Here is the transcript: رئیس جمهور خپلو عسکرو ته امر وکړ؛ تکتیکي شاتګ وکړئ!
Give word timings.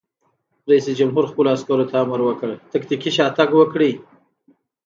رئیس 0.69 0.85
جمهور 0.99 1.23
خپلو 1.31 1.49
عسکرو 1.55 1.89
ته 1.91 1.95
امر 2.03 2.19
وکړ؛ 2.23 2.49
تکتیکي 2.73 3.11
شاتګ 3.17 3.49
وکړئ! 3.55 3.91